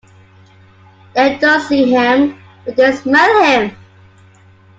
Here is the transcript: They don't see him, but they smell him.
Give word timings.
They 1.13 1.37
don't 1.37 1.61
see 1.61 1.87
him, 1.93 2.41
but 2.65 2.75
they 2.75 2.91
smell 2.95 3.43
him. 3.43 3.77